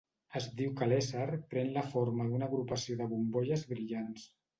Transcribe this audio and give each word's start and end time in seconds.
Es 0.37 0.45
diu 0.59 0.69
que 0.77 0.85
l'ésser 0.87 1.27
pren 1.51 1.69
la 1.75 1.83
forma 1.91 2.25
d'una 2.31 2.47
agrupació 2.51 2.97
de 3.03 3.09
bombolles 3.13 3.67
brillants. 3.75 4.25